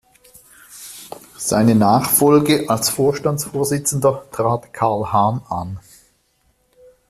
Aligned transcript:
Seine 1.37 1.75
Nachfolge 1.75 2.67
als 2.71 2.89
Vorstandsvorsitzender 2.89 4.25
trat 4.31 4.73
Carl 4.73 5.11
Hahn 5.13 5.43
an. 5.47 5.79